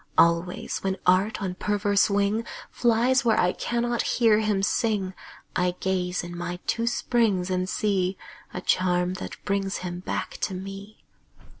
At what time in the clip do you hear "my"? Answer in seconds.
6.35-6.57